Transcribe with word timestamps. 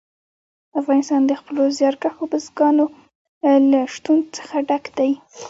افغانستان 0.79 1.21
د 1.27 1.31
خپلو 1.39 1.63
زیارکښو 1.77 2.23
بزګانو 2.31 2.85
له 3.71 3.79
شتون 3.93 4.17
څخه 4.37 4.55
ډک 4.69 4.83
دی. 4.97 5.11